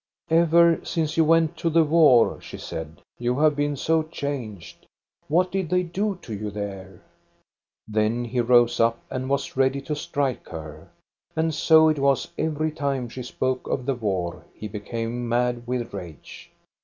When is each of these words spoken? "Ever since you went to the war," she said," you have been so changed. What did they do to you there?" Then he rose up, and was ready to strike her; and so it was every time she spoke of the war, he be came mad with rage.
"Ever 0.31 0.83
since 0.83 1.15
you 1.15 1.23
went 1.23 1.55
to 1.57 1.69
the 1.69 1.83
war," 1.83 2.41
she 2.41 2.57
said," 2.57 3.01
you 3.19 3.37
have 3.37 3.55
been 3.55 3.75
so 3.75 4.01
changed. 4.01 4.87
What 5.27 5.51
did 5.51 5.69
they 5.69 5.83
do 5.83 6.15
to 6.23 6.33
you 6.33 6.49
there?" 6.49 7.03
Then 7.87 8.25
he 8.25 8.41
rose 8.41 8.79
up, 8.79 8.97
and 9.11 9.29
was 9.29 9.55
ready 9.55 9.79
to 9.81 9.95
strike 9.95 10.47
her; 10.49 10.89
and 11.35 11.53
so 11.53 11.87
it 11.87 11.99
was 11.99 12.31
every 12.35 12.71
time 12.71 13.09
she 13.09 13.21
spoke 13.21 13.67
of 13.67 13.85
the 13.85 13.93
war, 13.93 14.43
he 14.55 14.67
be 14.67 14.79
came 14.79 15.29
mad 15.29 15.67
with 15.67 15.93
rage. 15.93 16.49